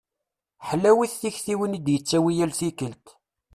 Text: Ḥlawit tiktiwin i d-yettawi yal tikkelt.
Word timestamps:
Ḥlawit 0.67 1.13
tiktiwin 1.21 1.77
i 1.77 1.79
d-yettawi 1.81 2.31
yal 2.37 2.51
tikkelt. 2.59 3.05